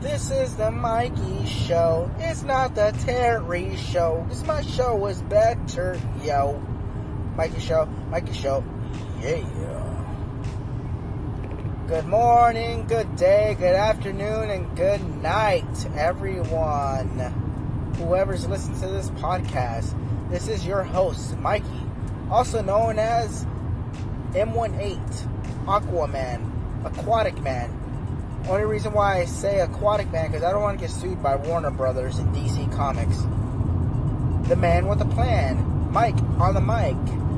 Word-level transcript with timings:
This 0.00 0.30
is 0.30 0.54
the 0.54 0.70
Mikey 0.70 1.44
Show. 1.44 2.08
It's 2.20 2.44
not 2.44 2.76
the 2.76 2.94
Terry 3.00 3.74
Show. 3.74 4.24
Cause 4.28 4.44
my 4.44 4.62
show 4.62 5.04
is 5.06 5.20
better, 5.22 6.00
yo. 6.22 6.62
Mikey 7.34 7.58
Show, 7.58 7.86
Mikey 8.08 8.32
Show. 8.32 8.62
Yeah. 9.20 9.42
Good 11.88 12.06
morning, 12.06 12.86
good 12.86 13.16
day, 13.16 13.56
good 13.58 13.74
afternoon, 13.74 14.50
and 14.50 14.76
good 14.76 15.02
night, 15.20 15.86
everyone. 15.96 17.18
Whoever's 17.96 18.46
listening 18.46 18.78
to 18.80 18.86
this 18.86 19.10
podcast, 19.10 19.98
this 20.30 20.46
is 20.46 20.64
your 20.64 20.84
host, 20.84 21.36
Mikey, 21.38 21.82
also 22.30 22.62
known 22.62 23.00
as 23.00 23.44
M18, 24.30 25.00
Aquaman, 25.64 26.86
Aquatic 26.86 27.40
Man. 27.40 27.77
Only 28.46 28.64
reason 28.64 28.92
why 28.92 29.20
I 29.20 29.24
say 29.24 29.60
Aquatic 29.60 30.10
Man 30.10 30.28
because 30.28 30.42
I 30.42 30.52
don't 30.52 30.62
want 30.62 30.78
to 30.78 30.86
get 30.86 30.90
sued 30.90 31.22
by 31.22 31.36
Warner 31.36 31.70
Brothers 31.70 32.18
and 32.18 32.34
DC 32.34 32.72
Comics. 32.74 33.18
The 34.48 34.56
man 34.56 34.86
with 34.86 35.00
a 35.02 35.04
plan, 35.04 35.90
Mike 35.92 36.16
on 36.38 36.54
the 36.54 36.60
mic, 36.60 36.96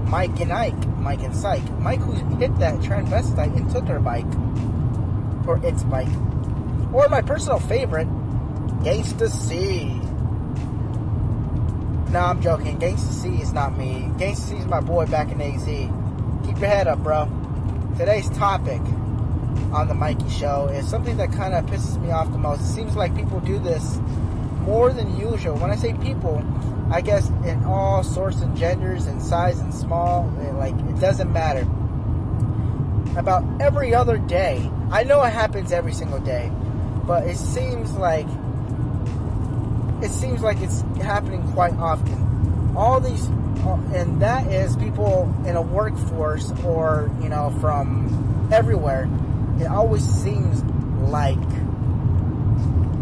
Mike 0.09 0.39
and 0.41 0.53
Ike, 0.53 0.87
Mike 0.99 1.23
and 1.23 1.35
Psych, 1.35 1.69
Mike 1.81 2.01
who 2.01 2.13
hit 2.37 2.57
that 2.59 2.75
transvestite 2.77 3.57
and 3.57 3.69
took 3.71 3.87
her 3.87 3.99
bike, 3.99 4.27
or 5.49 5.59
its 5.67 5.83
bike, 5.85 6.13
or 6.93 7.09
my 7.09 7.23
personal 7.23 7.59
favorite, 7.59 8.09
Gangsta 8.85 9.29
C. 9.29 9.87
No, 12.13 12.21
I'm 12.21 12.41
joking. 12.41 12.79
Gangsta 12.79 13.13
C 13.13 13.29
is 13.41 13.53
not 13.53 13.77
me. 13.77 14.11
Gangsta 14.17 14.51
C 14.51 14.57
is 14.57 14.67
my 14.67 14.81
boy 14.81 15.07
back 15.07 15.31
in 15.33 15.41
AZ. 15.41 15.65
Keep 15.65 16.59
your 16.59 16.69
head 16.69 16.87
up, 16.87 17.01
bro. 17.01 17.29
Today's 17.97 18.29
topic 18.31 18.81
on 19.73 19.89
the 19.89 19.95
Mikey 19.95 20.29
Show 20.29 20.67
is 20.69 20.89
something 20.89 21.17
that 21.19 21.33
kind 21.33 21.55
of 21.55 21.65
pisses 21.67 22.01
me 22.01 22.11
off 22.11 22.31
the 22.33 22.39
most. 22.39 22.61
It 22.63 22.73
seems 22.75 22.97
like 22.97 23.15
people 23.15 23.41
do 23.41 23.59
this 23.59 23.99
more 24.63 24.93
than 24.93 25.17
usual. 25.19 25.57
When 25.57 25.71
I 25.71 25.77
say 25.77 25.95
people, 25.95 26.45
I 26.91 27.01
guess 27.01 27.29
in 27.45 27.65
all 27.65 28.03
sorts 28.03 28.41
and 28.41 28.57
genders 28.57 29.07
and 29.07 29.23
size 29.23 29.61
and 29.61 29.73
small, 29.73 30.33
eh, 30.41 30.51
like 30.53 30.75
it 30.75 31.01
doesn't 31.01 31.33
matter. 31.33 31.67
About 33.19 33.45
every 33.61 33.95
other 33.95 34.19
day, 34.19 34.71
I 34.91 35.05
know 35.05 35.23
it 35.23 35.33
happens 35.33 35.73
every 35.73 35.93
single 35.93 36.21
day, 36.21 36.51
but 37.07 37.27
it 37.27 37.37
seems 37.37 37.93
like 37.93 38.27
it 40.03 40.11
seems 40.11 40.43
like 40.43 40.61
it's 40.61 40.83
happening 41.03 41.43
quite 41.53 41.75
often. 41.75 42.75
All 42.77 43.01
these, 43.01 43.27
and 43.95 44.21
that 44.23 44.47
is 44.47 44.77
people 44.77 45.33
in 45.47 45.57
a 45.57 45.63
workforce 45.63 46.51
or 46.65 47.11
you 47.23 47.29
know 47.29 47.51
from 47.61 48.49
everywhere 48.53 49.09
it 49.61 49.67
always 49.67 50.05
seems 50.05 50.63
like 51.11 51.39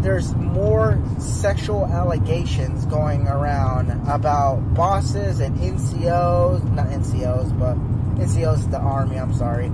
there's 0.03 0.35
more 0.35 1.01
sexual 1.19 1.87
allegations 1.87 2.87
going 2.87 3.27
around 3.27 3.91
about 4.09 4.57
bosses 4.75 5.41
and 5.41 5.57
NCOs, 5.57 6.65
not 6.73 6.87
NCOs, 6.87 7.59
but 7.59 7.77
NCOs 8.19 8.71
the 8.71 8.79
army, 8.79 9.17
I'm 9.17 9.35
sorry, 9.35 9.67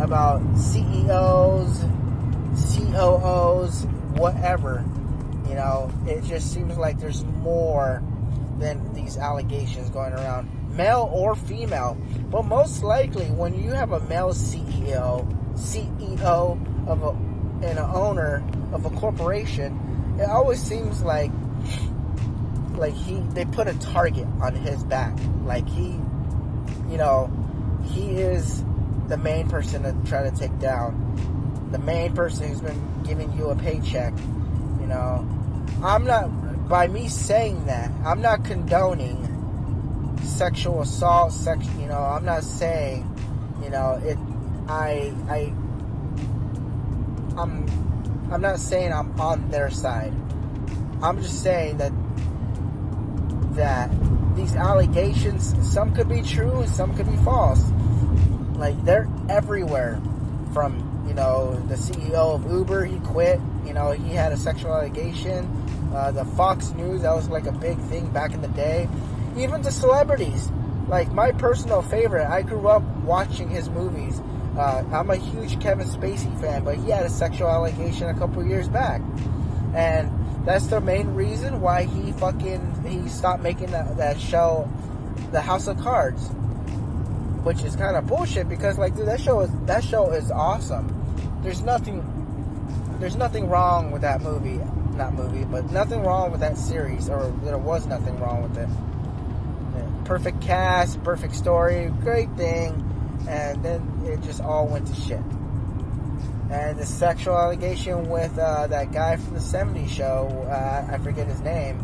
about 0.00 0.42
CEOs, 0.56 1.84
COOs, 2.54 3.84
whatever. 4.16 4.84
You 5.48 5.54
know, 5.54 5.90
it 6.06 6.24
just 6.24 6.52
seems 6.52 6.76
like 6.76 6.98
there's 6.98 7.24
more 7.24 8.02
than 8.58 8.92
these 8.94 9.16
allegations 9.16 9.90
going 9.90 10.12
around, 10.12 10.48
male 10.76 11.10
or 11.12 11.34
female. 11.34 11.96
But 12.30 12.44
most 12.44 12.82
likely, 12.82 13.26
when 13.26 13.54
you 13.54 13.72
have 13.72 13.92
a 13.92 14.00
male 14.00 14.30
CEO, 14.30 15.26
CEO 15.54 16.86
of 16.86 17.02
a 17.02 17.34
and 17.64 17.78
an 17.78 17.90
owner 17.94 18.42
of 18.72 18.84
a 18.84 18.90
corporation, 18.90 20.16
it 20.20 20.28
always 20.28 20.60
seems 20.60 21.02
like 21.02 21.30
like 22.76 22.94
he 22.94 23.20
they 23.34 23.44
put 23.44 23.68
a 23.68 23.78
target 23.78 24.26
on 24.40 24.54
his 24.54 24.82
back. 24.84 25.16
Like 25.44 25.68
he, 25.68 25.92
you 26.90 26.98
know, 26.98 27.30
he 27.84 28.12
is 28.12 28.64
the 29.08 29.16
main 29.16 29.48
person 29.48 29.82
to 29.82 30.08
try 30.08 30.28
to 30.28 30.36
take 30.36 30.56
down. 30.58 31.00
The 31.70 31.78
main 31.78 32.14
person 32.14 32.48
who's 32.48 32.60
been 32.60 33.02
giving 33.04 33.32
you 33.32 33.48
a 33.48 33.56
paycheck. 33.56 34.12
You 34.80 34.86
know, 34.86 35.26
I'm 35.82 36.04
not 36.04 36.68
by 36.68 36.86
me 36.88 37.08
saying 37.08 37.66
that. 37.66 37.90
I'm 38.04 38.20
not 38.20 38.44
condoning 38.44 39.30
sexual 40.22 40.82
assault. 40.82 41.32
Sex. 41.32 41.66
You 41.78 41.86
know, 41.86 41.98
I'm 41.98 42.24
not 42.24 42.42
saying. 42.44 43.10
You 43.62 43.70
know 43.70 44.00
it 44.04 44.18
I 44.68 45.12
I 45.28 45.52
I'm 47.36 47.66
I'm 48.32 48.40
not 48.40 48.58
saying 48.58 48.92
I'm 48.92 49.20
on 49.20 49.50
their 49.50 49.70
side. 49.70 50.12
I'm 51.02 51.20
just 51.22 51.42
saying 51.42 51.78
that 51.78 51.92
that 53.54 53.90
these 54.36 54.56
allegations 54.56 55.54
some 55.72 55.94
could 55.94 56.08
be 56.08 56.22
true 56.22 56.60
and 56.60 56.68
some 56.68 56.96
could 56.96 57.10
be 57.10 57.16
false. 57.18 57.70
Like 58.54 58.82
they're 58.84 59.08
everywhere. 59.28 60.00
From 60.52 61.04
you 61.08 61.14
know 61.14 61.56
the 61.68 61.74
CEO 61.74 62.36
of 62.36 62.50
Uber, 62.50 62.84
he 62.84 62.98
quit. 63.00 63.40
You 63.66 63.74
know 63.74 63.90
he 63.90 64.14
had 64.14 64.32
a 64.32 64.36
sexual 64.36 64.72
allegation. 64.72 65.50
Uh, 65.94 66.10
the 66.10 66.24
Fox 66.24 66.70
News 66.70 67.02
that 67.02 67.14
was 67.14 67.28
like 67.28 67.46
a 67.46 67.52
big 67.52 67.78
thing 67.82 68.08
back 68.10 68.32
in 68.32 68.40
the 68.40 68.48
day. 68.48 68.88
Even 69.36 69.62
the 69.62 69.70
celebrities, 69.70 70.50
like 70.88 71.12
my 71.12 71.32
personal 71.32 71.82
favorite. 71.82 72.26
I 72.26 72.42
grew 72.42 72.68
up 72.68 72.82
watching 73.04 73.48
his 73.48 73.68
movies. 73.68 74.20
Uh, 74.56 74.84
I'm 74.92 75.10
a 75.10 75.16
huge 75.16 75.60
Kevin 75.60 75.88
Spacey 75.88 76.40
fan, 76.40 76.62
but 76.62 76.76
he 76.76 76.90
had 76.90 77.04
a 77.04 77.10
sexual 77.10 77.48
allegation 77.48 78.08
a 78.08 78.14
couple 78.14 78.46
years 78.46 78.68
back, 78.68 79.02
and 79.74 80.12
that's 80.46 80.66
the 80.68 80.80
main 80.80 81.08
reason 81.14 81.60
why 81.60 81.84
he 81.84 82.12
fucking 82.12 82.84
he 82.86 83.08
stopped 83.08 83.42
making 83.42 83.72
that, 83.72 83.96
that 83.96 84.20
show, 84.20 84.70
The 85.32 85.40
House 85.40 85.66
of 85.66 85.78
Cards, 85.78 86.28
which 87.42 87.64
is 87.64 87.74
kind 87.74 87.96
of 87.96 88.06
bullshit 88.06 88.48
because 88.48 88.78
like 88.78 88.94
dude, 88.94 89.08
that 89.08 89.20
show 89.20 89.40
is 89.40 89.50
that 89.66 89.82
show 89.82 90.12
is 90.12 90.30
awesome. 90.30 90.88
There's 91.42 91.62
nothing, 91.62 92.04
there's 93.00 93.16
nothing 93.16 93.48
wrong 93.48 93.90
with 93.90 94.02
that 94.02 94.22
movie, 94.22 94.60
not 94.96 95.14
movie, 95.14 95.44
but 95.44 95.72
nothing 95.72 96.02
wrong 96.04 96.30
with 96.30 96.40
that 96.40 96.56
series, 96.56 97.08
or 97.08 97.34
there 97.42 97.58
was 97.58 97.86
nothing 97.88 98.20
wrong 98.20 98.44
with 98.44 98.56
it. 98.56 98.68
Yeah, 98.68 100.04
perfect 100.04 100.40
cast, 100.40 101.02
perfect 101.02 101.34
story, 101.34 101.92
great 102.02 102.30
thing 102.36 102.83
and 103.28 103.62
then 103.62 104.02
it 104.04 104.22
just 104.22 104.40
all 104.40 104.66
went 104.66 104.86
to 104.86 104.94
shit. 104.94 105.20
And 106.50 106.78
the 106.78 106.86
sexual 106.86 107.36
allegation 107.36 108.08
with 108.08 108.38
uh, 108.38 108.66
that 108.68 108.92
guy 108.92 109.16
from 109.16 109.34
the 109.34 109.40
70s 109.40 109.88
show, 109.88 110.46
uh, 110.48 110.92
I 110.92 110.98
forget 110.98 111.26
his 111.26 111.40
name. 111.40 111.78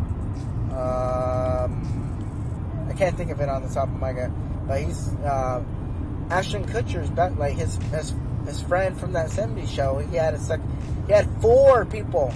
Um, 0.72 2.86
I 2.88 2.94
can't 2.96 3.16
think 3.16 3.30
of 3.30 3.40
it 3.40 3.48
on 3.48 3.62
the 3.62 3.72
top 3.72 3.88
of 3.88 3.98
my 3.98 4.12
head, 4.12 4.32
but 4.68 4.82
he's 4.82 5.12
uh, 5.24 5.62
Ashton 6.30 6.66
Kutcher's 6.66 7.10
back, 7.10 7.36
like 7.36 7.56
his, 7.56 7.76
his 7.76 8.14
his 8.46 8.62
friend 8.62 8.98
from 8.98 9.12
that 9.12 9.28
70s 9.28 9.68
show. 9.68 9.98
He 9.98 10.16
had 10.16 10.34
a 10.34 10.38
sec- 10.38 10.60
he 11.06 11.12
had 11.12 11.28
four 11.40 11.84
people, 11.84 12.32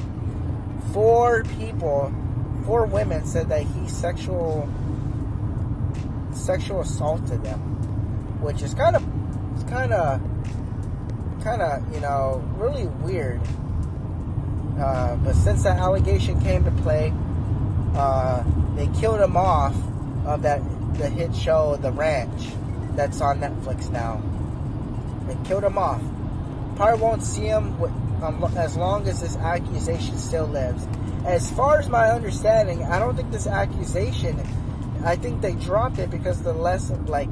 four 0.92 1.44
people, 1.58 2.12
four 2.66 2.86
women 2.86 3.24
said 3.24 3.48
that 3.48 3.62
he 3.62 3.88
sexual 3.88 4.68
sexual 6.32 6.80
assaulted 6.80 7.42
them 7.44 7.73
which 8.44 8.62
is 8.62 8.74
kind 8.74 8.94
of, 8.94 9.02
kind 9.68 9.92
of, 9.92 10.20
kind 11.42 11.62
of, 11.62 11.94
you 11.94 12.00
know, 12.00 12.44
really 12.56 12.86
weird. 13.02 13.40
Uh, 14.78 15.16
but 15.16 15.34
since 15.34 15.62
that 15.62 15.78
allegation 15.78 16.40
came 16.40 16.64
to 16.64 16.70
play, 16.82 17.12
uh, 17.94 18.44
they 18.76 18.86
killed 18.98 19.20
him 19.20 19.36
off 19.36 19.74
of 20.26 20.42
that 20.42 20.60
the 20.98 21.08
hit 21.08 21.34
show 21.34 21.76
The 21.76 21.90
Ranch 21.90 22.48
that's 22.94 23.20
on 23.20 23.40
Netflix 23.40 23.90
now. 23.90 24.22
They 25.26 25.36
killed 25.48 25.64
him 25.64 25.78
off. 25.78 26.02
Probably 26.76 27.00
won't 27.00 27.22
see 27.22 27.44
him 27.44 27.78
with, 27.80 27.90
um, 28.22 28.44
as 28.56 28.76
long 28.76 29.08
as 29.08 29.20
this 29.20 29.36
accusation 29.36 30.18
still 30.18 30.46
lives. 30.46 30.86
As 31.24 31.50
far 31.50 31.78
as 31.78 31.88
my 31.88 32.10
understanding, 32.10 32.84
I 32.84 32.98
don't 32.98 33.16
think 33.16 33.30
this 33.30 33.46
accusation. 33.46 34.40
I 35.04 35.16
think 35.16 35.40
they 35.40 35.54
dropped 35.54 35.98
it 35.98 36.10
because 36.10 36.42
the 36.42 36.52
lesson, 36.52 37.06
like 37.06 37.28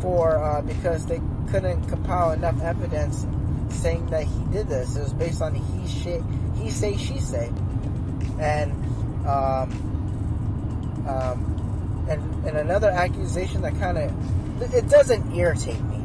for 0.00 0.38
uh, 0.38 0.62
because 0.62 1.06
they 1.06 1.20
couldn't 1.50 1.88
compile 1.88 2.32
enough 2.32 2.60
evidence 2.62 3.26
saying 3.70 4.06
that 4.06 4.24
he 4.24 4.44
did 4.52 4.68
this. 4.68 4.96
It 4.96 5.02
was 5.02 5.12
based 5.12 5.42
on 5.42 5.54
he 5.54 5.88
shit, 5.88 6.22
he 6.56 6.70
say 6.70 6.96
she 6.96 7.18
say, 7.18 7.50
and 8.38 8.72
um, 9.26 11.06
um, 11.06 12.06
and 12.08 12.46
and 12.46 12.56
another 12.56 12.90
accusation 12.90 13.62
that 13.62 13.78
kind 13.78 13.98
of 13.98 14.74
it 14.74 14.88
doesn't 14.88 15.34
irritate 15.34 15.80
me, 15.82 16.04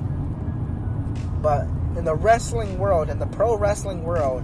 but 1.41 1.67
in 1.97 2.05
the 2.05 2.15
wrestling 2.15 2.77
world, 2.77 3.09
in 3.09 3.19
the 3.19 3.25
pro 3.27 3.57
wrestling 3.57 4.03
world, 4.03 4.43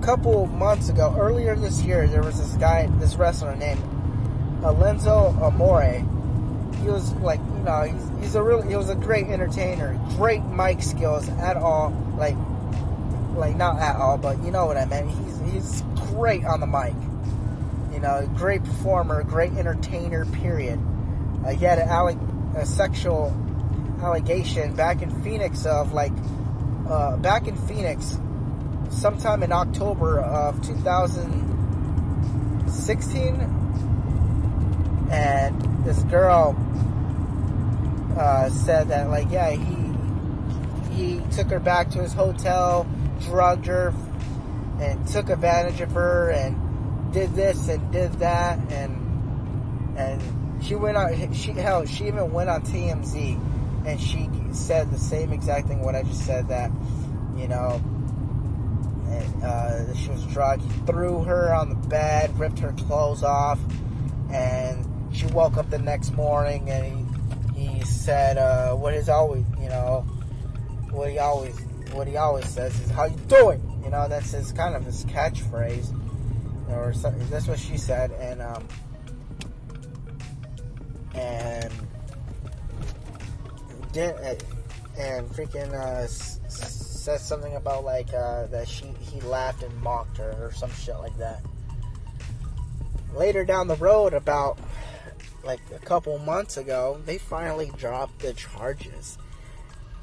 a 0.00 0.04
couple 0.04 0.46
months 0.46 0.88
ago, 0.88 1.14
earlier 1.18 1.54
this 1.56 1.82
year, 1.82 2.06
there 2.06 2.22
was 2.22 2.38
this 2.38 2.54
guy, 2.54 2.86
this 2.98 3.16
wrestler 3.16 3.54
named 3.56 3.82
Alenzo 4.62 5.40
Amore 5.42 6.04
he 6.82 6.88
was 6.88 7.12
like, 7.14 7.40
you 7.40 7.62
know, 7.62 7.82
he's, 7.82 8.10
he's 8.20 8.34
a 8.34 8.42
really, 8.42 8.68
he 8.68 8.76
was 8.76 8.90
a 8.90 8.94
great 8.94 9.26
entertainer, 9.26 9.98
great 10.16 10.44
mic 10.44 10.82
skills 10.82 11.28
at 11.28 11.56
all. 11.56 11.90
Like, 12.18 12.36
like 13.34 13.56
not 13.56 13.78
at 13.78 13.96
all, 13.96 14.18
but 14.18 14.42
you 14.44 14.50
know 14.50 14.66
what 14.66 14.76
I 14.76 14.84
meant. 14.84 15.10
He's 15.10 15.52
he's 15.52 15.82
great 16.12 16.44
on 16.44 16.60
the 16.60 16.66
mic. 16.66 16.94
You 17.92 18.00
know, 18.00 18.28
great 18.36 18.64
performer, 18.64 19.22
great 19.22 19.52
entertainer. 19.52 20.26
Period. 20.26 20.80
Uh, 21.44 21.50
he 21.50 21.64
had 21.64 21.78
an 21.78 22.54
a 22.56 22.66
sexual 22.66 23.32
allegation 24.02 24.74
back 24.74 25.02
in 25.02 25.22
Phoenix 25.22 25.64
of 25.66 25.92
like 25.92 26.12
uh, 26.88 27.16
back 27.16 27.46
in 27.46 27.56
Phoenix, 27.56 28.18
sometime 28.90 29.42
in 29.42 29.52
October 29.52 30.20
of 30.20 30.60
2016, 30.66 33.40
and 35.10 35.71
this 35.84 36.02
girl 36.04 36.56
uh, 38.18 38.48
said 38.50 38.88
that 38.88 39.08
like 39.08 39.30
yeah 39.30 39.50
he 39.50 39.82
he 40.92 41.20
took 41.30 41.48
her 41.48 41.60
back 41.60 41.90
to 41.90 41.98
his 41.98 42.12
hotel, 42.12 42.86
drugged 43.20 43.66
her, 43.66 43.94
and 44.80 45.06
took 45.08 45.30
advantage 45.30 45.80
of 45.80 45.92
her, 45.92 46.30
and 46.30 47.12
did 47.12 47.34
this 47.34 47.68
and 47.68 47.90
did 47.92 48.12
that, 48.14 48.58
and 48.70 49.96
and 49.96 50.64
she 50.64 50.74
went 50.74 50.96
on. 50.96 51.32
She 51.32 51.52
hell, 51.52 51.84
she 51.86 52.06
even 52.06 52.32
went 52.32 52.50
on 52.50 52.62
TMZ, 52.62 53.86
and 53.86 54.00
she 54.00 54.28
said 54.52 54.90
the 54.90 54.98
same 54.98 55.32
exact 55.32 55.68
thing 55.68 55.80
what 55.80 55.94
I 55.94 56.02
just 56.02 56.24
said 56.24 56.48
that, 56.48 56.70
you 57.36 57.48
know, 57.48 57.80
and, 59.08 59.44
uh, 59.44 59.94
she 59.94 60.10
was 60.10 60.24
drugged. 60.26 60.62
He 60.62 60.80
threw 60.86 61.22
her 61.24 61.54
on 61.54 61.68
the 61.68 61.88
bed, 61.88 62.38
ripped 62.38 62.58
her 62.60 62.72
clothes 62.72 63.22
off, 63.22 63.58
and 64.30 64.86
she 65.22 65.34
woke 65.34 65.56
up 65.56 65.70
the 65.70 65.78
next 65.78 66.12
morning 66.12 66.68
and 66.70 67.56
he, 67.56 67.68
he 67.68 67.84
said 67.84 68.38
uh, 68.38 68.74
what 68.74 68.94
is 68.94 69.08
always, 69.08 69.44
you 69.60 69.68
know, 69.68 70.00
what 70.90 71.10
he 71.10 71.18
always 71.18 71.58
what 71.92 72.06
he 72.06 72.16
always 72.16 72.46
says 72.46 72.78
is 72.80 72.90
how 72.90 73.04
you 73.04 73.16
doing? 73.28 73.60
You 73.84 73.90
know 73.90 74.08
that's 74.08 74.30
his 74.30 74.52
kind 74.52 74.74
of 74.74 74.84
his 74.84 75.04
catchphrase 75.06 75.90
or 76.70 76.92
something 76.92 77.28
that's 77.28 77.46
what 77.46 77.58
she 77.58 77.76
said. 77.76 78.10
And 78.12 78.42
um 78.42 78.66
and 81.14 81.72
did 83.92 84.16
and 84.98 85.28
freaking 85.30 85.72
uh 85.72 86.06
said 86.06 87.20
something 87.20 87.56
about 87.56 87.84
like 87.84 88.12
uh 88.14 88.46
that 88.46 88.68
she 88.68 88.86
he 89.00 89.20
laughed 89.20 89.62
and 89.62 89.74
mocked 89.82 90.18
her 90.18 90.36
or 90.40 90.52
some 90.52 90.72
shit 90.72 90.96
like 90.98 91.16
that. 91.18 91.40
Later 93.14 93.44
down 93.44 93.68
the 93.68 93.76
road 93.76 94.14
about 94.14 94.58
like 95.44 95.60
a 95.74 95.78
couple 95.78 96.18
months 96.18 96.56
ago 96.56 97.00
they 97.04 97.18
finally 97.18 97.70
dropped 97.76 98.18
the 98.20 98.32
charges 98.34 99.18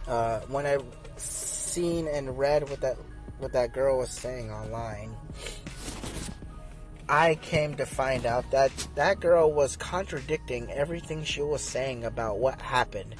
uh, 0.09 0.39
when 0.47 0.65
I 0.65 0.79
seen 1.17 2.07
and 2.07 2.37
read 2.37 2.67
what 2.69 2.81
that 2.81 2.97
what 3.37 3.53
that 3.53 3.73
girl 3.73 3.99
was 3.99 4.09
saying 4.09 4.51
online, 4.51 5.15
I 7.07 7.35
came 7.35 7.75
to 7.75 7.85
find 7.85 8.25
out 8.25 8.49
that 8.51 8.71
that 8.95 9.19
girl 9.19 9.51
was 9.51 9.77
contradicting 9.77 10.69
everything 10.71 11.23
she 11.23 11.41
was 11.41 11.61
saying 11.61 12.03
about 12.03 12.39
what 12.39 12.61
happened, 12.61 13.15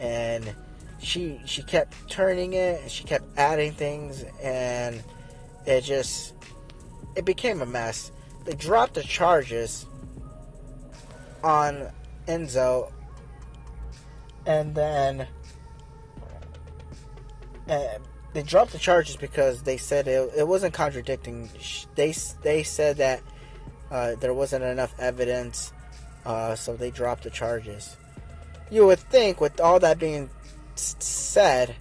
and 0.00 0.54
she 1.00 1.40
she 1.44 1.62
kept 1.62 2.08
turning 2.08 2.54
it, 2.54 2.90
she 2.90 3.04
kept 3.04 3.26
adding 3.36 3.72
things, 3.72 4.24
and 4.42 5.02
it 5.66 5.82
just 5.82 6.34
it 7.14 7.24
became 7.24 7.62
a 7.62 7.66
mess. 7.66 8.10
They 8.44 8.54
dropped 8.54 8.94
the 8.94 9.02
charges 9.02 9.86
on 11.44 11.90
Enzo, 12.26 12.90
and 14.46 14.74
then 14.74 15.28
uh, 17.68 17.98
they 18.32 18.42
dropped 18.42 18.72
the 18.72 18.78
charges 18.78 19.16
because 19.16 19.62
they 19.62 19.76
said 19.76 20.08
it, 20.08 20.30
it 20.36 20.48
wasn't 20.48 20.74
contradicting. 20.74 21.50
They 21.94 22.14
they 22.42 22.62
said 22.62 22.96
that 22.96 23.22
uh, 23.90 24.14
there 24.16 24.34
wasn't 24.34 24.64
enough 24.64 24.94
evidence, 24.98 25.72
uh, 26.24 26.54
so 26.54 26.76
they 26.76 26.90
dropped 26.90 27.24
the 27.24 27.30
charges. 27.30 27.96
You 28.70 28.86
would 28.86 28.98
think, 28.98 29.40
with 29.40 29.60
all 29.60 29.78
that 29.80 29.98
being 29.98 30.30
said, 30.74 31.76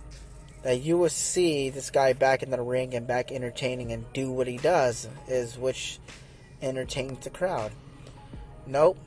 that 0.63 0.81
you 0.81 0.98
would 0.98 1.13
see 1.13 1.69
this 1.69 1.89
guy 1.89 2.13
back 2.13 2.44
in 2.44 2.51
the 2.51 2.62
ring 2.62 2.94
and 2.94 3.07
back 3.07 3.31
entertaining 3.31 3.94
and 3.94 4.06
do 4.13 4.30
what 4.31 4.48
he 4.48 4.57
does, 4.57 5.07
is 5.27 5.57
which 5.57 6.00
entertains 6.62 7.24
the 7.24 7.30
crowd. 7.30 7.71
Nope. 8.68 8.98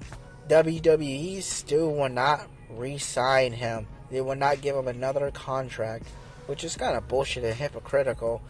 WWE 0.48 1.42
still 1.42 1.92
will 1.92 2.08
not 2.08 2.48
re-sign 2.70 3.52
him. 3.52 3.86
They 4.10 4.20
will 4.20 4.36
not 4.36 4.60
give 4.60 4.76
him 4.76 4.88
another 4.88 5.30
contract 5.30 6.06
which 6.46 6.64
is 6.64 6.76
kind 6.76 6.96
of 6.96 7.08
bullshit 7.08 7.44
and 7.44 7.54
hypocritical. 7.54 8.40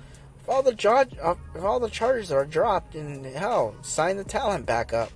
If 0.41 0.49
all 0.49 0.63
the 0.63 0.75
judge, 0.75 1.13
if 1.13 1.63
all 1.63 1.81
the 1.81 1.91
charges 1.91 2.31
are 2.31 2.45
dropped, 2.45 2.95
and 2.95 3.25
hell, 3.27 3.75
sign 3.83 4.17
the 4.17 4.25
talent 4.25 4.67
back 4.67 4.93
up. 4.93 5.11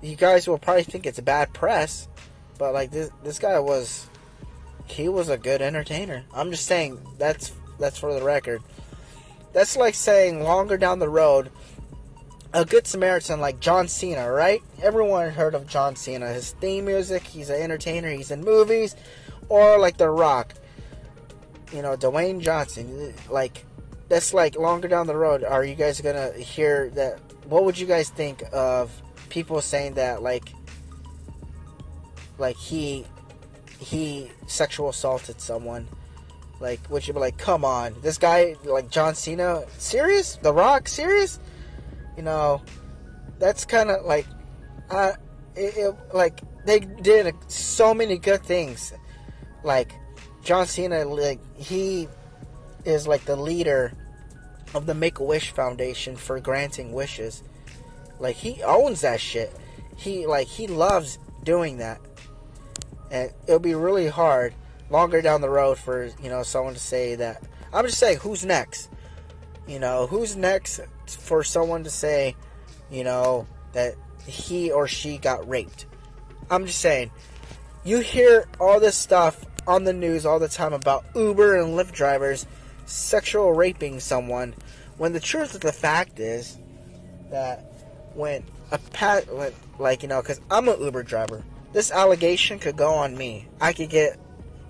You 0.00 0.16
guys 0.16 0.46
will 0.46 0.58
probably 0.58 0.84
think 0.84 1.06
it's 1.06 1.20
bad 1.20 1.52
press, 1.52 2.08
but 2.58 2.72
like 2.72 2.90
this, 2.90 3.10
this 3.22 3.38
guy 3.38 3.58
was, 3.58 4.06
he 4.86 5.08
was 5.08 5.28
a 5.28 5.38
good 5.38 5.62
entertainer. 5.62 6.24
I'm 6.34 6.50
just 6.50 6.66
saying 6.66 7.00
that's 7.18 7.52
that's 7.78 7.98
for 7.98 8.12
the 8.12 8.22
record. 8.22 8.62
That's 9.52 9.76
like 9.76 9.94
saying 9.94 10.42
longer 10.42 10.76
down 10.76 10.98
the 10.98 11.08
road, 11.08 11.50
a 12.52 12.64
good 12.64 12.86
Samaritan 12.86 13.40
like 13.40 13.60
John 13.60 13.88
Cena, 13.88 14.30
right? 14.30 14.62
Everyone 14.82 15.30
heard 15.30 15.54
of 15.54 15.66
John 15.66 15.96
Cena. 15.96 16.32
His 16.32 16.52
theme 16.52 16.84
music, 16.84 17.22
he's 17.22 17.50
an 17.50 17.60
entertainer, 17.60 18.10
he's 18.10 18.30
in 18.30 18.44
movies, 18.44 18.94
or 19.48 19.78
like 19.78 19.96
The 19.96 20.08
Rock 20.08 20.54
you 21.72 21.82
know, 21.82 21.96
Dwayne 21.96 22.40
Johnson, 22.40 23.14
like 23.30 23.64
that's 24.08 24.34
like 24.34 24.56
longer 24.56 24.88
down 24.88 25.06
the 25.06 25.16
road. 25.16 25.42
Are 25.42 25.64
you 25.64 25.74
guys 25.74 26.00
gonna 26.00 26.32
hear 26.32 26.90
that? 26.90 27.18
What 27.46 27.64
would 27.64 27.78
you 27.78 27.86
guys 27.86 28.10
think 28.10 28.44
of 28.52 28.92
people 29.30 29.60
saying 29.60 29.94
that 29.94 30.22
like, 30.22 30.52
like 32.38 32.56
he 32.56 33.06
he 33.78 34.30
sexual 34.46 34.90
assaulted 34.90 35.40
someone? 35.40 35.88
Like, 36.60 36.78
would 36.90 37.06
you 37.08 37.12
be 37.12 37.18
like, 37.18 37.38
come 37.38 37.64
on, 37.64 37.94
this 38.02 38.18
guy 38.18 38.56
like 38.64 38.90
John 38.90 39.14
Cena, 39.14 39.64
serious? 39.78 40.36
The 40.36 40.52
Rock, 40.52 40.88
serious? 40.88 41.40
You 42.16 42.22
know, 42.22 42.62
that's 43.38 43.64
kind 43.64 43.90
of 43.90 44.04
like, 44.04 44.26
uh, 44.90 45.12
it, 45.56 45.76
it, 45.76 45.96
like 46.12 46.40
they 46.64 46.80
did 46.80 47.34
so 47.48 47.94
many 47.94 48.18
good 48.18 48.42
things, 48.42 48.92
like 49.64 49.92
John 50.42 50.66
Cena, 50.66 51.04
like 51.04 51.40
he 51.56 52.08
is 52.84 53.06
like 53.06 53.24
the 53.24 53.36
leader 53.36 53.92
of 54.74 54.86
the 54.86 54.94
Make 54.94 55.18
a 55.18 55.24
Wish 55.24 55.50
Foundation 55.50 56.16
for 56.16 56.40
granting 56.40 56.92
wishes. 56.92 57.42
Like 58.18 58.36
he 58.36 58.62
owns 58.62 59.02
that 59.02 59.20
shit. 59.20 59.52
He 59.96 60.26
like 60.26 60.46
he 60.46 60.66
loves 60.66 61.18
doing 61.44 61.78
that, 61.78 62.00
and 63.10 63.30
it'll 63.46 63.58
be 63.58 63.74
really 63.74 64.08
hard 64.08 64.54
longer 64.90 65.22
down 65.22 65.40
the 65.40 65.50
road 65.50 65.78
for 65.78 66.10
you 66.22 66.28
know 66.28 66.42
someone 66.42 66.74
to 66.74 66.80
say 66.80 67.14
that. 67.16 67.42
I'm 67.72 67.86
just 67.86 67.98
saying, 67.98 68.18
who's 68.18 68.44
next? 68.44 68.90
You 69.66 69.78
know, 69.78 70.06
who's 70.06 70.36
next 70.36 70.80
for 71.06 71.44
someone 71.44 71.84
to 71.84 71.90
say, 71.90 72.36
you 72.90 73.04
know, 73.04 73.46
that 73.72 73.94
he 74.26 74.70
or 74.70 74.88
she 74.88 75.18
got 75.18 75.48
raped? 75.48 75.86
I'm 76.50 76.66
just 76.66 76.80
saying. 76.80 77.10
You 77.84 77.98
hear 77.98 78.46
all 78.60 78.78
this 78.78 78.96
stuff 78.96 79.44
on 79.66 79.84
the 79.84 79.92
news 79.92 80.24
all 80.26 80.38
the 80.38 80.48
time 80.48 80.72
about 80.72 81.04
Uber 81.14 81.56
and 81.56 81.76
Lyft 81.76 81.92
drivers 81.92 82.46
sexual 82.86 83.52
raping 83.52 84.00
someone 84.00 84.54
when 84.98 85.12
the 85.12 85.20
truth 85.20 85.54
of 85.54 85.60
the 85.60 85.72
fact 85.72 86.20
is 86.20 86.58
that 87.30 87.60
when 88.14 88.44
a 88.70 88.78
pat 88.78 89.26
like 89.78 90.02
you 90.02 90.08
know 90.08 90.20
because 90.20 90.40
i'm 90.50 90.68
an 90.68 90.80
uber 90.80 91.02
driver 91.02 91.42
this 91.72 91.90
allegation 91.90 92.58
could 92.58 92.76
go 92.76 92.92
on 92.92 93.16
me 93.16 93.46
i 93.60 93.72
could 93.72 93.88
get 93.88 94.18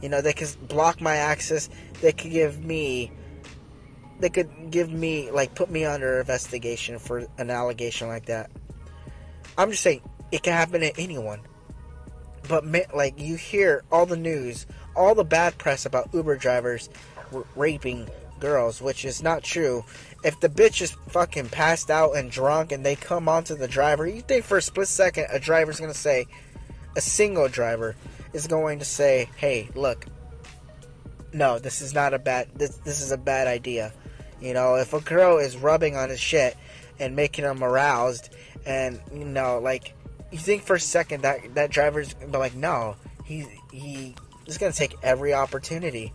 you 0.00 0.08
know 0.08 0.20
they 0.20 0.32
could 0.32 0.48
block 0.68 1.00
my 1.00 1.16
access 1.16 1.68
they 2.00 2.12
could 2.12 2.30
give 2.30 2.64
me 2.64 3.10
they 4.22 4.30
could 4.30 4.70
give 4.70 4.90
me 4.90 5.30
like 5.30 5.54
put 5.54 5.70
me 5.70 5.84
under 5.84 6.20
investigation 6.20 6.98
for 6.98 7.26
an 7.38 7.50
allegation 7.50 8.08
like 8.08 8.26
that 8.26 8.50
i'm 9.58 9.70
just 9.70 9.82
saying 9.82 10.00
it 10.30 10.42
can 10.42 10.52
happen 10.52 10.80
to 10.80 10.98
anyone 10.98 11.40
but 12.48 12.64
like 12.94 13.20
you 13.20 13.36
hear 13.36 13.84
all 13.92 14.06
the 14.06 14.16
news 14.16 14.66
all 14.94 15.14
the 15.14 15.24
bad 15.24 15.56
press 15.58 15.86
about 15.86 16.12
Uber 16.12 16.36
drivers 16.36 16.88
r- 17.34 17.44
raping 17.56 18.08
girls, 18.40 18.82
which 18.82 19.04
is 19.04 19.22
not 19.22 19.42
true. 19.42 19.84
If 20.24 20.40
the 20.40 20.48
bitch 20.48 20.82
is 20.82 20.90
fucking 21.08 21.48
passed 21.48 21.90
out 21.90 22.16
and 22.16 22.30
drunk 22.30 22.72
and 22.72 22.84
they 22.84 22.96
come 22.96 23.28
onto 23.28 23.54
the 23.54 23.68
driver, 23.68 24.06
you 24.06 24.20
think 24.20 24.44
for 24.44 24.58
a 24.58 24.62
split 24.62 24.88
second 24.88 25.26
a 25.30 25.38
driver's 25.38 25.80
gonna 25.80 25.94
say, 25.94 26.26
a 26.96 27.00
single 27.00 27.48
driver 27.48 27.96
is 28.32 28.46
going 28.46 28.78
to 28.80 28.84
say, 28.84 29.28
hey, 29.36 29.68
look, 29.74 30.06
no, 31.32 31.58
this 31.58 31.80
is 31.80 31.94
not 31.94 32.12
a 32.12 32.18
bad, 32.18 32.48
this, 32.54 32.76
this 32.78 33.00
is 33.00 33.12
a 33.12 33.16
bad 33.16 33.46
idea. 33.46 33.92
You 34.42 34.54
know, 34.54 34.74
if 34.74 34.92
a 34.92 35.00
girl 35.00 35.38
is 35.38 35.56
rubbing 35.56 35.96
on 35.96 36.08
his 36.08 36.18
shit 36.18 36.56
and 36.98 37.14
making 37.14 37.44
him 37.44 37.62
aroused, 37.62 38.34
and, 38.66 39.00
you 39.14 39.24
know, 39.24 39.60
like, 39.60 39.94
you 40.32 40.38
think 40.38 40.64
for 40.64 40.74
a 40.74 40.80
second 40.80 41.22
that 41.22 41.54
that 41.54 41.70
driver's 41.70 42.14
like, 42.28 42.54
no, 42.54 42.96
he, 43.24 43.46
he 43.70 44.16
is 44.46 44.58
to 44.72 44.76
take 44.76 44.96
every 45.02 45.32
opportunity, 45.32 46.12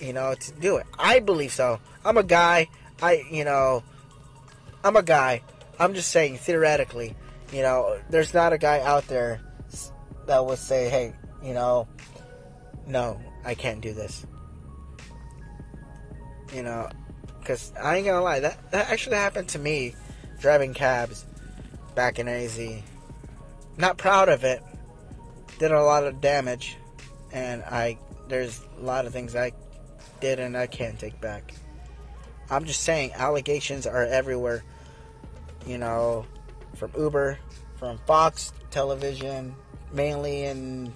you 0.00 0.12
know, 0.12 0.34
to 0.34 0.52
do 0.54 0.76
it. 0.76 0.86
I 0.98 1.20
believe 1.20 1.52
so. 1.52 1.78
I'm 2.04 2.16
a 2.16 2.24
guy. 2.24 2.68
I, 3.00 3.22
you 3.30 3.44
know, 3.44 3.84
I'm 4.82 4.96
a 4.96 5.02
guy. 5.02 5.42
I'm 5.78 5.94
just 5.94 6.10
saying 6.10 6.38
theoretically, 6.38 7.14
you 7.52 7.62
know, 7.62 7.98
there's 8.10 8.34
not 8.34 8.52
a 8.52 8.58
guy 8.58 8.80
out 8.80 9.06
there 9.06 9.40
that 10.26 10.44
would 10.44 10.58
say, 10.58 10.88
hey, 10.88 11.12
you 11.44 11.54
know, 11.54 11.86
no, 12.88 13.20
I 13.44 13.54
can't 13.54 13.80
do 13.80 13.92
this. 13.92 14.26
You 16.52 16.62
know, 16.62 16.88
because 17.46 17.72
I 17.80 17.96
ain't 17.96 18.06
gonna 18.06 18.22
lie, 18.22 18.40
that, 18.40 18.72
that 18.72 18.90
actually 18.90 19.16
happened 19.16 19.50
to 19.50 19.60
me 19.60 19.94
driving 20.40 20.74
cabs 20.74 21.24
back 21.94 22.18
in 22.18 22.26
AZ. 22.26 22.60
Not 23.78 23.98
proud 23.98 24.28
of 24.28 24.42
it. 24.42 24.64
Did 25.60 25.70
a 25.70 25.80
lot 25.80 26.04
of 26.04 26.20
damage, 26.20 26.76
and 27.32 27.62
I 27.62 27.98
there's 28.26 28.60
a 28.80 28.82
lot 28.82 29.06
of 29.06 29.12
things 29.12 29.36
I 29.36 29.52
did 30.20 30.40
and 30.40 30.56
I 30.56 30.66
can't 30.66 30.98
take 30.98 31.20
back. 31.20 31.54
I'm 32.50 32.64
just 32.64 32.82
saying 32.82 33.12
allegations 33.14 33.86
are 33.86 34.04
everywhere. 34.04 34.64
You 35.66 35.78
know, 35.78 36.26
from 36.74 36.90
Uber, 36.98 37.38
from 37.76 37.98
Fox 38.06 38.52
television, 38.72 39.54
mainly 39.92 40.42
in 40.42 40.92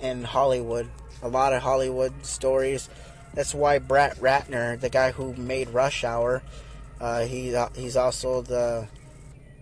in 0.00 0.24
Hollywood. 0.24 0.88
A 1.22 1.28
lot 1.28 1.52
of 1.52 1.62
Hollywood 1.62 2.12
stories. 2.26 2.90
That's 3.36 3.54
why 3.54 3.78
Brett 3.78 4.16
Ratner, 4.16 4.80
the 4.80 4.88
guy 4.88 5.12
who 5.12 5.34
made 5.34 5.68
Rush 5.68 6.02
Hour, 6.02 6.42
uh, 7.00 7.20
he 7.20 7.54
he's 7.76 7.96
also 7.96 8.40
the 8.40 8.88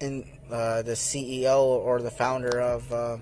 in 0.00 0.24
uh, 0.50 0.82
the 0.82 0.92
CEO 0.92 1.60
or 1.60 2.00
the 2.00 2.10
founder 2.10 2.60
of 2.60 2.92
uh, 2.92 3.16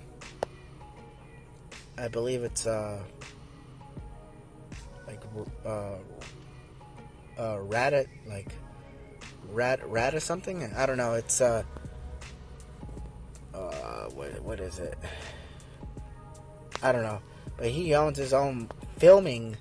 I 1.97 2.09
believe 2.09 2.43
it's 2.45 2.67
uh, 2.67 2.99
like 5.07 5.21
uh, 5.65 5.95
uh, 7.39 7.59
like 8.27 8.49
Rat 9.49 9.89
Rat 9.89 10.15
or 10.15 10.21
something. 10.21 10.71
I 10.77 10.85
don't 10.85 10.99
know. 10.99 11.15
It's 11.15 11.41
uh, 11.41 11.63
uh, 13.55 14.11
what 14.11 14.43
what 14.43 14.61
is 14.61 14.79
it? 14.79 14.99
I 16.83 16.93
don't 16.93 17.03
know. 17.03 17.21
But 17.57 17.69
he 17.69 17.95
owns 17.95 18.19
his 18.19 18.33
own 18.33 18.69
filming, 18.99 19.57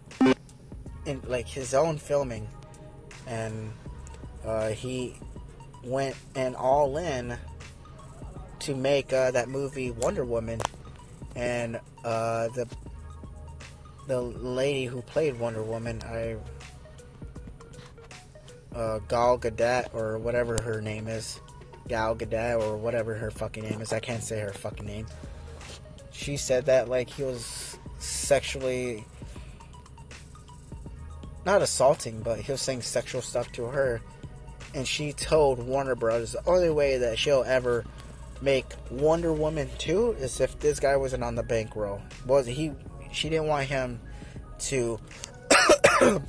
in 1.06 1.22
like 1.28 1.48
his 1.48 1.74
own 1.74 1.98
filming, 1.98 2.48
and 3.28 3.72
uh, 4.46 4.70
he 4.70 5.16
went 5.84 6.16
and 6.36 6.56
all 6.56 6.98
in 6.98 7.38
to 8.60 8.76
make 8.76 9.12
uh, 9.12 9.32
that 9.32 9.50
movie 9.50 9.92
Wonder 9.92 10.26
Woman, 10.26 10.60
and 11.36 11.80
uh, 12.04 12.48
the 12.50 12.68
the 14.08 14.22
lady 14.22 14.86
who 14.86 15.02
played 15.02 15.40
Wonder 15.40 15.64
Woman, 15.64 16.02
I 16.06 16.36
uh, 18.76 19.00
Gal 19.08 19.38
Gadot 19.38 19.94
or 19.94 20.18
whatever 20.18 20.62
her 20.62 20.82
name 20.82 21.08
is, 21.08 21.40
Gal 21.88 22.16
Gadot 22.16 22.62
or 22.62 22.78
whatever 22.78 23.16
her 23.16 23.32
fucking 23.32 23.64
name 23.64 23.82
is. 23.82 23.94
I 23.94 24.00
can't 24.00 24.24
say 24.24 24.40
her 24.40 24.54
fucking 24.54 24.86
name. 24.86 25.08
She 26.12 26.38
said 26.38 26.66
that 26.66 26.90
like 26.90 27.10
he 27.10 27.24
was 27.24 27.78
sexually 28.00 29.06
not 31.46 31.62
assaulting, 31.62 32.22
but 32.22 32.40
he 32.40 32.52
was 32.52 32.62
saying 32.62 32.82
sexual 32.82 33.22
stuff 33.22 33.52
to 33.54 33.66
her, 33.66 34.02
and 34.74 34.88
she 34.88 35.14
told 35.14 35.60
Warner 35.60 35.96
Brothers 35.96 36.34
the 36.34 36.48
only 36.48 36.70
way 36.70 36.98
that 36.98 37.18
she'll 37.18 37.44
ever 37.44 37.86
make 38.42 38.66
Wonder 38.90 39.34
Woman 39.34 39.70
2 39.78 40.14
is 40.20 40.40
if 40.40 40.60
this 40.60 40.80
guy 40.80 40.96
wasn't 40.96 41.24
on 41.24 41.36
the 41.36 41.44
bankroll. 41.44 42.02
Was 42.26 42.48
he 42.48 42.72
she 43.12 43.30
didn't 43.30 43.48
want 43.48 43.68
him 43.68 44.00
to 44.60 45.00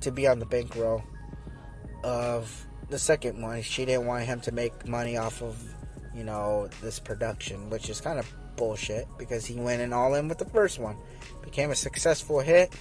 to 0.00 0.10
be 0.12 0.26
on 0.26 0.38
the 0.38 0.46
bankroll 0.46 1.02
of 2.04 2.66
the 2.90 2.98
second 2.98 3.40
one. 3.40 3.62
She 3.62 3.84
didn't 3.84 4.06
want 4.06 4.24
him 4.24 4.40
to 4.42 4.52
make 4.52 4.86
money 4.86 5.16
off 5.16 5.42
of, 5.42 5.56
you 6.14 6.24
know, 6.24 6.68
this 6.82 6.98
production, 7.00 7.70
which 7.70 7.88
is 7.88 8.00
kind 8.00 8.18
of 8.18 8.30
bullshit 8.56 9.06
because 9.18 9.46
he 9.46 9.54
went 9.54 9.80
in 9.80 9.92
all 9.92 10.14
in 10.14 10.28
with 10.28 10.38
the 10.38 10.44
first 10.46 10.78
one. 10.78 10.96
Became 11.42 11.70
a 11.70 11.76
successful 11.76 12.40
hit. 12.40 12.72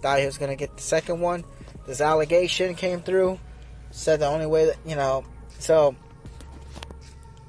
Thought 0.00 0.20
he 0.20 0.26
was 0.26 0.38
going 0.38 0.50
to 0.50 0.56
get 0.56 0.76
the 0.76 0.82
second 0.82 1.20
one. 1.20 1.44
This 1.86 2.00
allegation 2.00 2.74
came 2.74 3.00
through. 3.00 3.38
Said 3.90 4.20
the 4.20 4.26
only 4.26 4.46
way 4.46 4.66
that, 4.66 4.76
you 4.86 4.94
know, 4.94 5.24
so 5.58 5.96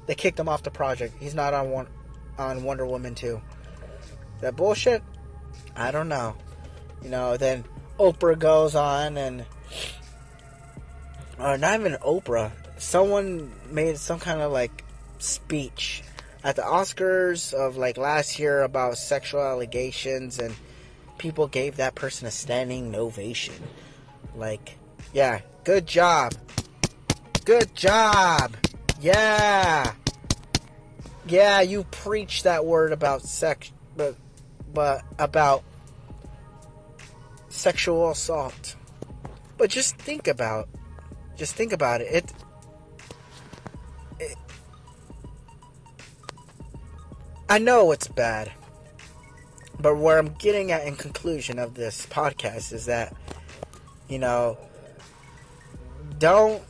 they 0.06 0.14
kicked 0.14 0.38
him 0.38 0.48
off 0.48 0.62
the 0.62 0.70
project. 0.70 1.14
He's 1.20 1.34
not 1.34 1.54
on 1.54 1.70
one 1.70 1.86
on 2.38 2.64
Wonder 2.64 2.86
Woman 2.86 3.14
2. 3.14 3.40
That 4.40 4.56
bullshit? 4.56 5.02
I 5.76 5.90
don't 5.90 6.08
know. 6.08 6.34
You 7.02 7.10
know, 7.10 7.36
then 7.36 7.64
Oprah 7.98 8.38
goes 8.38 8.74
on 8.74 9.16
and 9.16 9.44
or 11.38 11.56
not 11.58 11.78
even 11.78 11.94
Oprah. 11.94 12.52
Someone 12.78 13.52
made 13.70 13.98
some 13.98 14.18
kind 14.18 14.40
of 14.40 14.52
like 14.52 14.84
speech 15.18 16.02
at 16.44 16.56
the 16.56 16.62
Oscars 16.62 17.52
of 17.54 17.76
like 17.76 17.96
last 17.96 18.38
year 18.38 18.62
about 18.62 18.98
sexual 18.98 19.40
allegations 19.40 20.38
and 20.38 20.54
people 21.22 21.46
gave 21.46 21.76
that 21.76 21.94
person 21.94 22.26
a 22.26 22.30
standing 22.32 22.96
ovation. 22.96 23.54
Like, 24.34 24.76
yeah, 25.14 25.42
good 25.62 25.86
job. 25.86 26.34
Good 27.44 27.72
job. 27.76 28.56
Yeah. 29.00 29.92
Yeah, 31.24 31.60
you 31.60 31.84
preach 31.84 32.42
that 32.42 32.66
word 32.66 32.90
about 32.90 33.22
sex, 33.22 33.70
but, 33.96 34.16
but 34.74 35.04
about 35.16 35.62
sexual 37.48 38.10
assault. 38.10 38.74
But 39.56 39.70
just 39.70 39.96
think 39.98 40.26
about, 40.26 40.68
just 41.36 41.54
think 41.54 41.72
about 41.72 42.00
it. 42.00 42.12
It, 42.12 42.32
it 44.18 44.36
I 47.48 47.58
know 47.58 47.92
it's 47.92 48.08
bad. 48.08 48.50
But 49.82 49.96
where 49.96 50.18
I'm 50.18 50.34
getting 50.34 50.70
at 50.70 50.86
in 50.86 50.96
conclusion 50.96 51.58
of 51.58 51.74
this 51.74 52.06
podcast 52.06 52.72
is 52.72 52.86
that, 52.86 53.14
you 54.08 54.18
know, 54.18 54.56
don't 56.18 56.62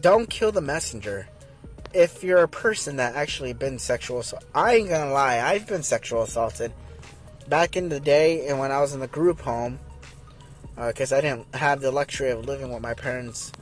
don't 0.00 0.28
kill 0.28 0.52
the 0.52 0.60
messenger. 0.60 1.28
If 1.92 2.24
you're 2.24 2.42
a 2.42 2.48
person 2.48 2.96
that 2.96 3.14
actually 3.14 3.52
been 3.52 3.78
sexual 3.78 4.20
assault, 4.20 4.44
I 4.54 4.76
ain't 4.76 4.88
gonna 4.88 5.12
lie, 5.12 5.40
I've 5.40 5.66
been 5.66 5.82
sexual 5.82 6.22
assaulted 6.22 6.72
back 7.48 7.76
in 7.76 7.88
the 7.88 8.00
day, 8.00 8.48
and 8.48 8.58
when 8.58 8.72
I 8.72 8.80
was 8.80 8.92
in 8.92 9.00
the 9.00 9.06
group 9.06 9.40
home, 9.40 9.78
because 10.74 11.12
uh, 11.12 11.16
I 11.16 11.20
didn't 11.20 11.54
have 11.54 11.80
the 11.80 11.90
luxury 11.90 12.30
of 12.30 12.44
living 12.44 12.72
with 12.72 12.82
my 12.82 12.94
parents. 12.94 13.52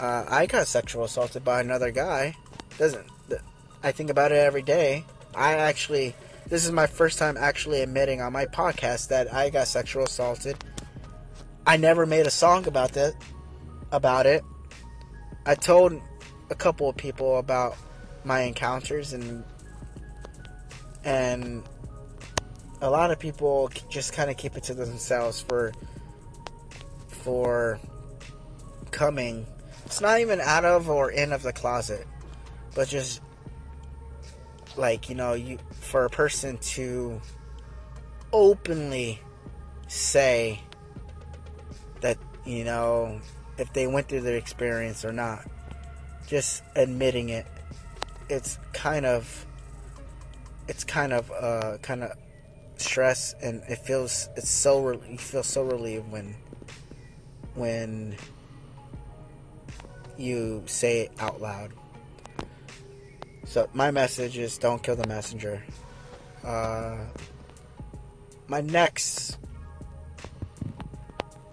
Uh, 0.00 0.24
I 0.28 0.46
got 0.46 0.66
sexual 0.66 1.04
assaulted 1.04 1.44
by 1.44 1.60
another 1.60 1.90
guy. 1.90 2.36
Doesn't 2.78 3.06
I 3.84 3.92
think 3.92 4.08
about 4.08 4.32
it 4.32 4.38
every 4.38 4.62
day? 4.62 5.04
I 5.34 5.54
actually, 5.54 6.14
this 6.54 6.64
is 6.64 6.70
my 6.70 6.86
first 6.86 7.18
time 7.18 7.36
actually 7.36 7.80
admitting 7.80 8.20
on 8.20 8.32
my 8.32 8.46
podcast 8.46 9.08
that 9.08 9.34
I 9.34 9.50
got 9.50 9.66
sexual 9.66 10.04
assaulted. 10.04 10.56
I 11.66 11.76
never 11.78 12.06
made 12.06 12.28
a 12.28 12.30
song 12.30 12.68
about 12.68 12.92
that, 12.92 13.14
about 13.90 14.26
it. 14.26 14.44
I 15.44 15.56
told 15.56 16.00
a 16.50 16.54
couple 16.54 16.88
of 16.88 16.96
people 16.96 17.38
about 17.38 17.76
my 18.24 18.42
encounters 18.42 19.14
and 19.14 19.42
and 21.02 21.64
a 22.80 22.88
lot 22.88 23.10
of 23.10 23.18
people 23.18 23.68
just 23.90 24.12
kind 24.12 24.30
of 24.30 24.36
keep 24.36 24.56
it 24.56 24.62
to 24.62 24.74
themselves 24.74 25.40
for 25.40 25.72
for 27.08 27.80
coming 28.92 29.44
it's 29.86 30.00
not 30.00 30.20
even 30.20 30.40
out 30.40 30.64
of 30.64 30.88
or 30.88 31.10
in 31.10 31.32
of 31.32 31.42
the 31.42 31.52
closet 31.52 32.06
but 32.76 32.86
just 32.86 33.20
like 34.76 35.08
you 35.08 35.14
know 35.14 35.34
you 35.34 35.58
for 35.80 36.04
a 36.04 36.10
person 36.10 36.58
to 36.58 37.20
openly 38.32 39.20
say 39.86 40.60
that 42.00 42.18
you 42.44 42.64
know 42.64 43.20
if 43.58 43.72
they 43.72 43.86
went 43.86 44.08
through 44.08 44.22
their 44.22 44.36
experience 44.36 45.04
or 45.04 45.12
not. 45.12 45.44
Just 46.26 46.62
admitting 46.74 47.28
it, 47.28 47.46
it's 48.28 48.58
kind 48.72 49.04
of, 49.04 49.46
it's 50.68 50.84
kind 50.84 51.12
of, 51.12 51.30
uh, 51.30 51.78
kind 51.82 52.02
of 52.02 52.12
stress, 52.76 53.34
and 53.42 53.62
it 53.68 53.78
feels 53.78 54.28
it's 54.36 54.48
so 54.48 54.92
you 55.08 55.18
feel 55.18 55.42
so 55.42 55.62
relieved 55.62 56.10
when, 56.10 56.34
when 57.54 58.16
you 60.16 60.62
say 60.66 61.02
it 61.02 61.12
out 61.18 61.40
loud. 61.40 61.72
So 63.46 63.68
my 63.72 63.90
message 63.90 64.38
is 64.38 64.58
don't 64.58 64.82
kill 64.82 64.96
the 64.96 65.06
messenger. 65.06 65.62
Uh, 66.42 66.98
my 68.48 68.60
next 68.60 69.38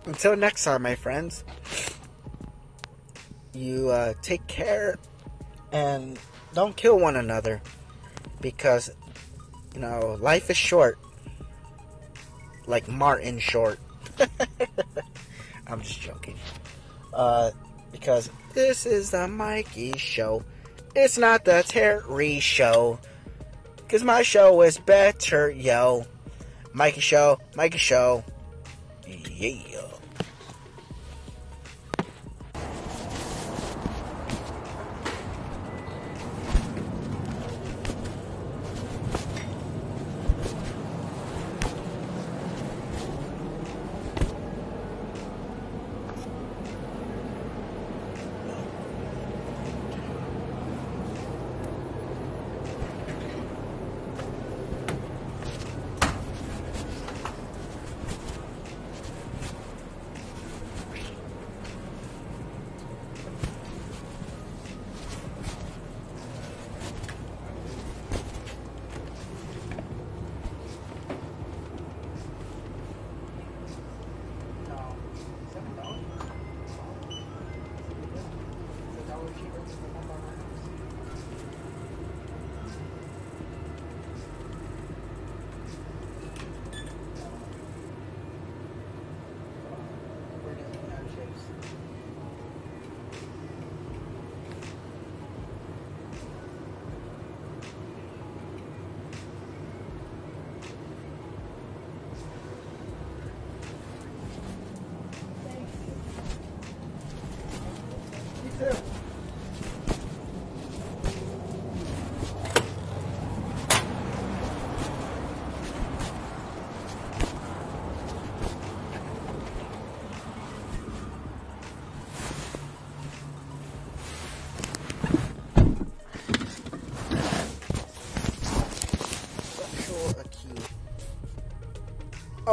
until 0.05 0.35
next 0.35 0.63
time, 0.63 0.81
my 0.81 0.95
friends, 0.95 1.43
you 3.53 3.89
uh, 3.89 4.13
take 4.21 4.45
care 4.47 4.97
and 5.71 6.17
don't 6.53 6.75
kill 6.75 6.99
one 6.99 7.15
another 7.15 7.61
because, 8.41 8.89
you 9.73 9.81
know, 9.81 10.17
life 10.19 10.49
is 10.49 10.57
short. 10.57 10.97
Like 12.67 12.87
Martin 12.87 13.39
Short. 13.39 13.79
I'm 15.67 15.81
just 15.81 16.01
joking. 16.01 16.37
Uh, 17.13 17.51
because 17.91 18.29
this 18.53 18.85
is 18.85 19.11
the 19.11 19.27
Mikey 19.27 19.97
show. 19.97 20.43
It's 20.93 21.17
not 21.17 21.45
the 21.45 21.63
Terry 21.65 22.39
show. 22.39 22.99
Because 23.77 24.03
my 24.03 24.21
show 24.23 24.61
is 24.61 24.77
better, 24.77 25.49
yo. 25.49 26.05
Mikey 26.73 27.01
show, 27.01 27.39
Mikey 27.55 27.77
show. 27.77 28.23
Yeah. 29.07 29.70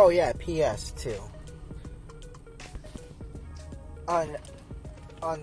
Oh 0.00 0.11
yeah, 0.11 0.33
PS 0.33 0.93
too. 0.93 1.21
On 4.07 4.37
on 5.21 5.43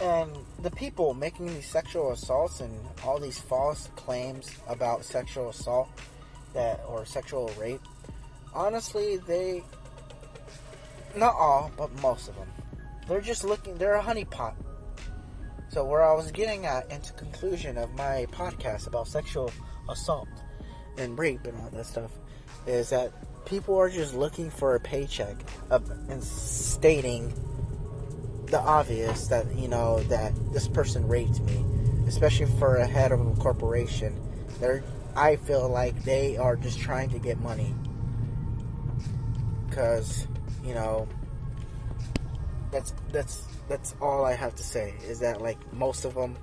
and 0.00 0.30
the 0.62 0.70
people 0.70 1.12
making 1.12 1.46
these 1.46 1.66
sexual 1.66 2.12
assaults 2.12 2.60
and 2.60 2.72
all 3.02 3.18
these 3.18 3.40
false 3.40 3.90
claims 3.96 4.52
about 4.68 5.04
sexual 5.04 5.48
assault 5.48 5.88
that 6.54 6.80
or 6.86 7.04
sexual 7.04 7.50
rape, 7.58 7.80
honestly, 8.54 9.16
they 9.16 9.64
not 11.16 11.34
all, 11.34 11.72
but 11.76 11.90
most 12.00 12.28
of 12.28 12.36
them, 12.36 12.48
they're 13.08 13.20
just 13.20 13.42
looking. 13.42 13.74
They're 13.78 13.96
a 13.96 14.02
honeypot. 14.02 14.54
So 15.70 15.84
where 15.84 16.04
I 16.04 16.14
was 16.14 16.30
getting 16.30 16.66
at 16.66 16.88
into 16.92 17.12
conclusion 17.14 17.78
of 17.78 17.92
my 17.94 18.28
podcast 18.30 18.86
about 18.86 19.08
sexual 19.08 19.50
assault 19.90 20.28
and 20.98 21.18
rape 21.18 21.44
and 21.46 21.58
all 21.58 21.70
that 21.70 21.84
stuff 21.84 22.12
is 22.66 22.90
that 22.90 23.12
people 23.44 23.76
are 23.76 23.88
just 23.88 24.14
looking 24.14 24.50
for 24.50 24.74
a 24.74 24.80
paycheck 24.80 25.36
of, 25.70 25.88
and 26.10 26.22
stating 26.22 27.32
the 28.46 28.60
obvious 28.60 29.28
that 29.28 29.52
you 29.56 29.68
know 29.68 30.00
that 30.04 30.32
this 30.52 30.68
person 30.68 31.06
raped 31.08 31.40
me, 31.40 31.64
especially 32.06 32.46
for 32.58 32.76
a 32.76 32.86
head 32.86 33.12
of 33.12 33.20
a 33.20 33.40
corporation. 33.40 34.20
They're 34.60 34.82
I 35.16 35.36
feel 35.36 35.68
like 35.68 36.04
they 36.04 36.36
are 36.36 36.56
just 36.56 36.78
trying 36.78 37.08
to 37.10 37.18
get 37.18 37.40
money 37.40 37.74
because 39.68 40.26
you 40.62 40.74
know 40.74 41.08
that's 42.70 42.92
that's 43.12 43.44
that's 43.68 43.94
all 44.00 44.24
I 44.24 44.34
have 44.34 44.54
to 44.56 44.62
say 44.62 44.94
is 45.04 45.20
that 45.20 45.40
like 45.40 45.58
most 45.72 46.04
of 46.04 46.14
them, 46.14 46.36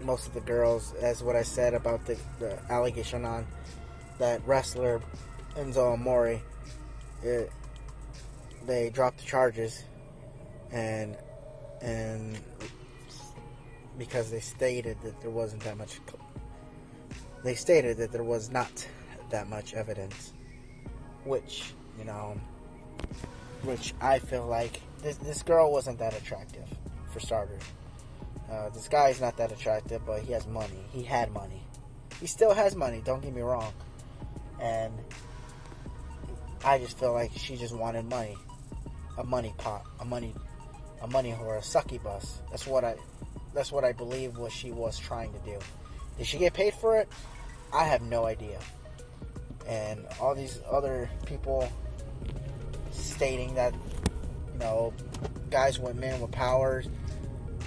most 0.00 0.28
of 0.28 0.34
the 0.34 0.40
girls, 0.40 0.94
as 0.94 1.22
what 1.22 1.36
I 1.36 1.42
said 1.42 1.74
about 1.74 2.06
the, 2.06 2.16
the 2.38 2.58
allegation 2.70 3.24
on 3.24 3.46
that 4.18 4.46
wrestler 4.46 5.00
Enzo 5.56 5.92
Amore, 5.92 6.40
it, 7.22 7.52
they 8.66 8.90
dropped 8.90 9.18
the 9.18 9.24
charges, 9.24 9.84
and 10.70 11.16
and 11.80 12.38
because 13.98 14.30
they 14.30 14.40
stated 14.40 14.96
that 15.02 15.20
there 15.20 15.30
wasn't 15.30 15.62
that 15.64 15.76
much, 15.76 16.00
they 17.44 17.54
stated 17.54 17.98
that 17.98 18.12
there 18.12 18.22
was 18.22 18.50
not 18.50 18.86
that 19.30 19.48
much 19.48 19.74
evidence, 19.74 20.32
which 21.24 21.74
you 21.98 22.04
know, 22.04 22.40
which 23.62 23.92
I 24.00 24.18
feel 24.18 24.46
like 24.46 24.80
this 25.02 25.16
this 25.16 25.42
girl 25.42 25.70
wasn't 25.70 25.98
that 25.98 26.16
attractive, 26.16 26.66
for 27.12 27.20
starters. 27.20 27.62
Uh, 28.50 28.68
this 28.70 28.88
guy 28.88 29.08
is 29.08 29.20
not 29.20 29.36
that 29.38 29.50
attractive, 29.50 30.02
but 30.06 30.22
he 30.22 30.32
has 30.32 30.46
money. 30.46 30.84
He 30.92 31.02
had 31.02 31.32
money. 31.32 31.62
He 32.20 32.26
still 32.26 32.52
has 32.52 32.76
money. 32.76 33.00
Don't 33.04 33.22
get 33.22 33.34
me 33.34 33.40
wrong 33.40 33.72
and 34.62 34.92
I 36.64 36.78
just 36.78 36.96
feel 36.98 37.12
like 37.12 37.32
she 37.34 37.56
just 37.56 37.74
wanted 37.74 38.08
money, 38.08 38.36
a 39.18 39.24
money 39.24 39.52
pot, 39.58 39.84
a 39.98 40.04
money, 40.04 40.34
a 41.02 41.08
money 41.08 41.32
whore, 41.32 41.58
a 41.58 41.62
succubus. 41.62 42.40
That's 42.50 42.66
what 42.66 42.84
I, 42.84 42.94
that's 43.52 43.72
what 43.72 43.84
I 43.84 43.92
believe 43.92 44.38
what 44.38 44.52
she 44.52 44.70
was 44.70 44.98
trying 44.98 45.32
to 45.32 45.38
do. 45.40 45.58
Did 46.16 46.26
she 46.26 46.38
get 46.38 46.54
paid 46.54 46.74
for 46.74 46.96
it? 46.96 47.08
I 47.74 47.84
have 47.84 48.02
no 48.02 48.24
idea. 48.24 48.60
And 49.66 50.06
all 50.20 50.34
these 50.34 50.60
other 50.70 51.10
people 51.26 51.68
stating 52.92 53.54
that, 53.56 53.74
you 54.52 54.58
know, 54.60 54.92
guys 55.50 55.80
with 55.80 55.96
men 55.96 56.20
with 56.20 56.30
powers, 56.30 56.88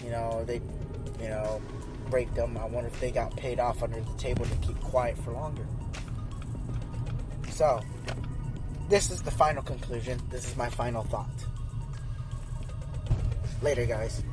you 0.03 0.11
know, 0.11 0.45
they, 0.45 0.61
you 1.21 1.27
know, 1.27 1.61
break 2.09 2.33
them. 2.35 2.57
I 2.57 2.65
wonder 2.65 2.87
if 2.87 2.99
they 3.01 3.11
got 3.11 3.35
paid 3.35 3.59
off 3.59 3.83
under 3.83 3.99
the 3.99 4.13
table 4.17 4.45
to 4.45 4.55
keep 4.57 4.79
quiet 4.79 5.17
for 5.17 5.31
longer. 5.31 5.65
So, 7.55 7.79
this 8.89 9.11
is 9.11 9.21
the 9.21 9.31
final 9.31 9.63
conclusion. 9.63 10.19
This 10.29 10.45
is 10.45 10.57
my 10.57 10.69
final 10.69 11.03
thought. 11.03 11.29
Later, 13.61 13.85
guys. 13.85 14.23